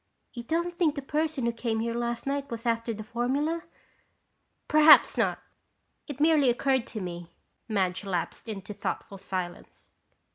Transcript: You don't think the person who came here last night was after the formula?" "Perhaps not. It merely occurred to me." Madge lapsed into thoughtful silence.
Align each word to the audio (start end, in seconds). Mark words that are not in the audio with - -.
You 0.33 0.41
don't 0.41 0.75
think 0.75 0.95
the 0.95 1.03
person 1.03 1.45
who 1.45 1.51
came 1.51 1.79
here 1.79 1.93
last 1.93 2.25
night 2.25 2.49
was 2.49 2.65
after 2.65 2.91
the 2.91 3.03
formula?" 3.03 3.61
"Perhaps 4.67 5.15
not. 5.15 5.37
It 6.07 6.19
merely 6.19 6.49
occurred 6.49 6.87
to 6.87 7.01
me." 7.01 7.27
Madge 7.67 8.03
lapsed 8.03 8.49
into 8.49 8.73
thoughtful 8.73 9.19
silence. 9.19 9.91